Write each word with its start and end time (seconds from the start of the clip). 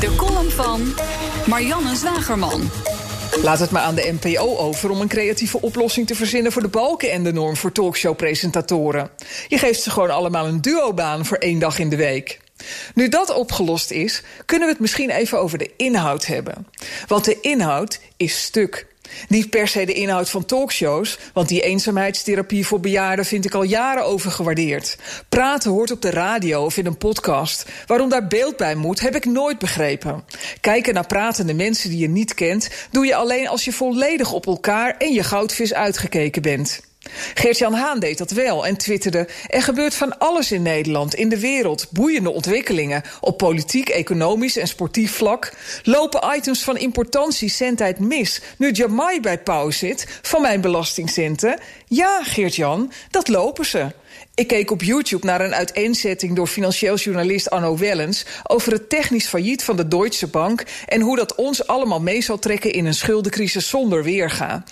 De 0.00 0.16
column 0.16 0.50
van 0.50 0.94
Marianne 1.46 1.96
Zwagerman. 1.96 2.70
Laat 3.42 3.58
het 3.58 3.70
maar 3.70 3.82
aan 3.82 3.94
de 3.94 4.16
NPO 4.20 4.56
over 4.56 4.90
om 4.90 5.00
een 5.00 5.08
creatieve 5.08 5.60
oplossing 5.60 6.06
te 6.06 6.14
verzinnen 6.14 6.52
voor 6.52 6.62
de 6.62 6.68
balken 6.68 7.10
en 7.10 7.24
de 7.24 7.32
norm 7.32 7.56
voor 7.56 7.72
talkshow-presentatoren. 7.72 9.10
Je 9.48 9.58
geeft 9.58 9.82
ze 9.82 9.90
gewoon 9.90 10.10
allemaal 10.10 10.46
een 10.46 10.60
duobaan 10.60 11.26
voor 11.26 11.36
één 11.36 11.58
dag 11.58 11.78
in 11.78 11.88
de 11.88 11.96
week. 11.96 12.40
Nu 12.94 13.08
dat 13.08 13.34
opgelost 13.34 13.90
is, 13.90 14.22
kunnen 14.46 14.66
we 14.66 14.72
het 14.72 14.82
misschien 14.82 15.10
even 15.10 15.40
over 15.40 15.58
de 15.58 15.70
inhoud 15.76 16.26
hebben. 16.26 16.66
Want 17.06 17.24
de 17.24 17.40
inhoud 17.40 18.00
is 18.16 18.42
stuk. 18.42 18.86
Niet 19.28 19.50
per 19.50 19.68
se 19.68 19.86
de 19.86 19.92
inhoud 19.92 20.30
van 20.30 20.44
talkshows, 20.44 21.18
want 21.32 21.48
die 21.48 21.62
eenzaamheidstherapie 21.62 22.66
voor 22.66 22.80
bejaarden 22.80 23.24
vind 23.24 23.44
ik 23.44 23.54
al 23.54 23.62
jaren 23.62 24.04
overgewaardeerd. 24.04 24.96
Praten 25.28 25.70
hoort 25.70 25.90
op 25.90 26.02
de 26.02 26.10
radio 26.10 26.64
of 26.64 26.76
in 26.76 26.86
een 26.86 26.98
podcast. 26.98 27.64
Waarom 27.86 28.08
daar 28.08 28.26
beeld 28.26 28.56
bij 28.56 28.74
moet, 28.74 29.00
heb 29.00 29.14
ik 29.16 29.24
nooit 29.24 29.58
begrepen. 29.58 30.24
Kijken 30.60 30.94
naar 30.94 31.06
pratende 31.06 31.54
mensen 31.54 31.90
die 31.90 31.98
je 31.98 32.08
niet 32.08 32.34
kent, 32.34 32.68
doe 32.90 33.06
je 33.06 33.14
alleen 33.14 33.48
als 33.48 33.64
je 33.64 33.72
volledig 33.72 34.32
op 34.32 34.46
elkaar 34.46 34.96
en 34.98 35.12
je 35.12 35.22
goudvis 35.22 35.74
uitgekeken 35.74 36.42
bent. 36.42 36.80
Geert-Jan 37.34 37.74
Haan 37.74 37.98
deed 37.98 38.18
dat 38.18 38.30
wel 38.30 38.66
en 38.66 38.76
twitterde... 38.76 39.28
er 39.46 39.62
gebeurt 39.62 39.94
van 39.94 40.18
alles 40.18 40.52
in 40.52 40.62
Nederland, 40.62 41.14
in 41.14 41.28
de 41.28 41.40
wereld. 41.40 41.86
Boeiende 41.90 42.30
ontwikkelingen 42.30 43.02
op 43.20 43.38
politiek, 43.38 43.88
economisch 43.88 44.56
en 44.56 44.68
sportief 44.68 45.12
vlak. 45.12 45.52
Lopen 45.82 46.34
items 46.36 46.62
van 46.62 46.76
importantie 46.76 47.48
centheid 47.48 47.98
mis... 47.98 48.40
nu 48.58 48.70
Jamai 48.70 49.20
bij 49.20 49.38
pauw 49.38 49.70
zit, 49.70 50.18
van 50.22 50.42
mijn 50.42 50.60
belastingcenten? 50.60 51.58
Ja, 51.86 52.22
Geert-Jan, 52.22 52.92
dat 53.10 53.28
lopen 53.28 53.66
ze. 53.66 53.92
Ik 54.34 54.46
keek 54.46 54.70
op 54.70 54.82
YouTube 54.82 55.26
naar 55.26 55.40
een 55.40 55.54
uiteenzetting 55.54 56.36
door 56.36 56.46
financieel 56.46 56.96
journalist 56.96 57.50
Arno 57.50 57.76
Wellens 57.76 58.24
over 58.42 58.72
het 58.72 58.88
technisch 58.88 59.26
failliet 59.26 59.64
van 59.64 59.76
de 59.76 59.88
Deutsche 59.88 60.26
Bank 60.26 60.62
en 60.86 61.00
hoe 61.00 61.16
dat 61.16 61.34
ons 61.34 61.66
allemaal 61.66 62.00
mee 62.00 62.22
zal 62.22 62.38
trekken 62.38 62.72
in 62.72 62.86
een 62.86 62.94
schuldencrisis 62.94 63.68
zonder 63.68 64.02
weerga. 64.02 64.64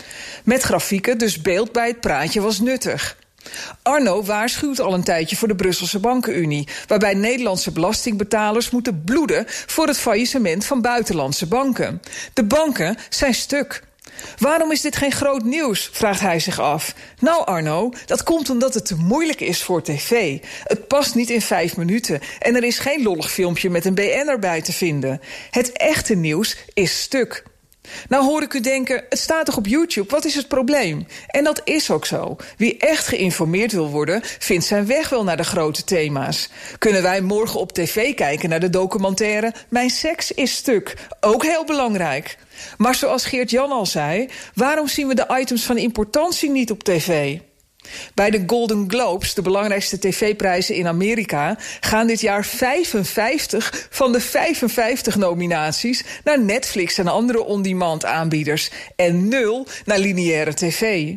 Met 0.45 0.63
grafieken, 0.63 1.19
dus 1.19 1.43
beeld 1.43 1.73
bij 1.73 1.89
het 1.89 2.01
praatje 2.01 2.41
was 2.41 2.61
nuttig. 2.61 3.17
Arno 3.83 4.23
waarschuwt 4.23 4.81
al 4.81 4.95
een 4.95 5.05
tijdje 5.05 5.37
voor 5.37 5.49
de 5.49 5.55
Brusselse 5.55 5.99
Bankenunie, 5.99 6.69
waarbij 6.87 7.15
Nederlandse 7.15 7.71
belastingbetalers 7.71 8.71
moeten 8.71 9.03
bloeden 9.05 9.45
voor 9.47 9.87
het 9.87 9.99
faillissement 9.99 10.65
van 10.65 10.81
buitenlandse 10.81 11.47
banken. 11.47 12.03
De 12.33 12.45
banken 12.45 12.97
zijn 13.09 13.35
stuk. 13.35 13.83
Waarom 14.39 14.73
is 14.73 14.81
dit 14.81 14.97
geen 14.97 15.13
groot 15.13 15.43
nieuws? 15.43 15.91
vraagt 15.93 16.21
hij 16.21 16.39
zich 16.41 16.61
af. 16.61 16.95
Nou, 17.19 17.45
Arno, 17.45 17.93
dat 18.07 18.23
komt 18.23 18.51
omdat 18.51 18.75
het 18.75 18.87
te 18.87 18.97
moeilijk 18.97 19.41
is 19.41 19.63
voor 19.63 19.83
tv. 19.83 20.39
Het 20.65 20.89
past 20.89 21.15
niet 21.15 21.31
in 21.31 21.41
vijf 21.41 21.77
minuten 21.77 22.21
en 22.39 22.57
er 22.57 22.65
is 22.65 22.79
geen 22.79 23.03
lollig 23.03 23.31
filmpje 23.31 23.71
met 23.71 23.85
een 23.85 23.95
BN 23.95 24.29
erbij 24.29 24.63
te 24.63 24.73
vinden. 24.73 25.21
Het 25.51 25.73
echte 25.73 26.15
nieuws 26.15 26.57
is 26.75 27.01
stuk. 27.01 27.45
Nou 28.09 28.25
hoor 28.25 28.43
ik 28.43 28.55
u 28.55 28.61
denken, 28.61 29.05
het 29.09 29.19
staat 29.19 29.47
toch 29.47 29.57
op 29.57 29.67
YouTube, 29.67 30.11
wat 30.11 30.25
is 30.25 30.35
het 30.35 30.49
probleem? 30.49 31.07
En 31.27 31.45
dat 31.45 31.61
is 31.65 31.91
ook 31.91 32.07
zo. 32.07 32.37
Wie 32.57 32.79
echt 32.79 33.07
geïnformeerd 33.07 33.73
wil 33.73 33.91
worden, 33.91 34.21
vindt 34.23 34.65
zijn 34.65 34.87
weg 34.87 35.09
wel 35.09 35.25
naar 35.25 35.37
de 35.37 35.45
grote 35.45 35.85
thema's. 35.85 36.49
Kunnen 36.79 37.03
wij 37.03 37.21
morgen 37.21 37.61
op 37.61 37.73
tv 37.73 38.15
kijken 38.15 38.49
naar 38.49 38.61
de 38.61 38.71
documentaire 38.71 39.55
Mijn 39.69 39.91
seks 39.91 40.33
is 40.33 40.53
stuk? 40.53 40.97
Ook 41.21 41.43
heel 41.43 41.65
belangrijk. 41.65 42.37
Maar 42.77 42.95
zoals 42.95 43.25
Geert-Jan 43.25 43.71
al 43.71 43.87
zei, 43.87 44.29
waarom 44.55 44.89
zien 44.89 45.09
we 45.09 45.15
de 45.15 45.37
items 45.41 45.65
van 45.65 45.79
importantie 45.79 46.51
niet 46.51 46.71
op 46.71 46.83
tv? 46.83 47.39
Bij 48.15 48.31
de 48.31 48.43
Golden 48.47 48.85
Globes, 48.89 49.35
de 49.35 49.43
belangrijkste 49.43 49.99
tv-prijzen 49.99 50.75
in 50.75 50.87
Amerika, 50.87 51.57
gaan 51.81 52.07
dit 52.07 52.21
jaar 52.21 52.45
55 52.45 53.89
van 53.91 54.13
de 54.13 54.21
55 54.21 55.17
nominaties 55.17 56.05
naar 56.25 56.41
Netflix 56.41 56.99
en 56.99 57.09
andere 57.09 57.45
on-demand 57.45 58.05
aanbieders 58.05 58.71
en 58.97 59.29
nul 59.29 59.67
naar 59.85 59.99
lineaire 59.99 60.55
tv. 60.55 61.15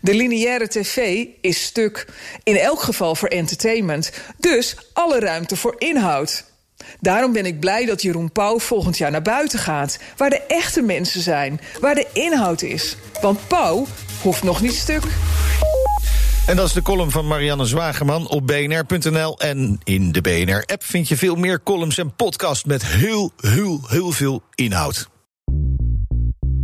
De 0.00 0.14
lineaire 0.14 0.68
tv 0.68 1.24
is 1.40 1.62
stuk, 1.62 2.06
in 2.42 2.56
elk 2.56 2.80
geval 2.80 3.14
voor 3.14 3.28
entertainment, 3.28 4.10
dus 4.36 4.76
alle 4.92 5.20
ruimte 5.20 5.56
voor 5.56 5.74
inhoud. 5.78 6.44
Daarom 7.00 7.32
ben 7.32 7.46
ik 7.46 7.60
blij 7.60 7.86
dat 7.86 8.02
Jeroen 8.02 8.32
Pauw 8.32 8.58
volgend 8.58 8.98
jaar 8.98 9.10
naar 9.10 9.22
buiten 9.22 9.58
gaat, 9.58 9.98
waar 10.16 10.30
de 10.30 10.42
echte 10.42 10.82
mensen 10.82 11.20
zijn, 11.20 11.60
waar 11.80 11.94
de 11.94 12.06
inhoud 12.12 12.62
is. 12.62 12.96
Want 13.20 13.48
Pauw 13.48 13.86
hoeft 14.22 14.42
nog 14.42 14.60
niet 14.60 14.74
stuk. 14.74 15.02
En 16.48 16.56
dat 16.56 16.66
is 16.66 16.72
de 16.72 16.82
column 16.82 17.10
van 17.10 17.26
Marianne 17.26 17.64
Zwageman 17.64 18.28
op 18.28 18.46
bnr.nl. 18.46 19.38
En 19.38 19.80
in 19.84 20.12
de 20.12 20.20
BNR-app 20.20 20.84
vind 20.84 21.08
je 21.08 21.16
veel 21.16 21.34
meer 21.34 21.62
columns 21.62 21.98
en 21.98 22.14
podcasts 22.14 22.64
met 22.64 22.86
heel, 22.86 23.32
heel, 23.36 23.80
heel 23.86 24.12
veel 24.12 24.42
inhoud. 24.54 25.08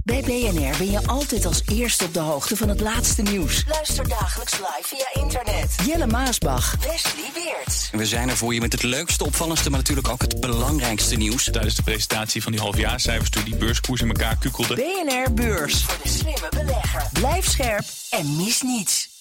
Bij 0.04 0.20
BNR 0.20 0.76
ben 0.78 0.90
je 0.90 1.06
altijd 1.06 1.46
als 1.46 1.62
eerste 1.72 2.04
op 2.04 2.14
de 2.14 2.20
hoogte 2.20 2.56
van 2.56 2.68
het 2.68 2.80
laatste 2.80 3.22
nieuws. 3.22 3.64
Luister 3.68 4.08
dagelijks 4.08 4.52
live 4.52 4.82
via 4.82 5.22
internet. 5.22 5.74
Jelle 5.86 6.06
Maasbach. 6.06 6.76
Wesley 6.76 7.30
Weert. 7.34 7.90
We 7.92 8.06
zijn 8.06 8.28
er 8.28 8.36
voor 8.36 8.54
je 8.54 8.60
met 8.60 8.72
het 8.72 8.82
leukste, 8.82 9.24
opvallendste, 9.24 9.70
maar 9.70 9.78
natuurlijk 9.78 10.08
ook 10.08 10.22
het 10.22 10.40
belangrijkste 10.40 11.16
nieuws. 11.16 11.44
Tijdens 11.44 11.74
de 11.74 11.82
presentatie 11.82 12.42
van 12.42 12.52
die 12.52 12.60
halfjaarcijfers 12.60 13.30
toen 13.30 13.44
die 13.44 13.56
beurskoers 13.56 14.00
in 14.00 14.08
elkaar 14.08 14.36
kukkelde. 14.36 14.74
BNR 14.74 15.32
Beurs. 15.34 15.82
Voor 15.82 15.98
de 16.02 16.08
slimme 16.08 16.48
belegger. 16.50 17.08
Blijf 17.12 17.48
scherp 17.48 17.84
en 18.10 18.36
mis 18.36 18.62
niets. 18.62 19.13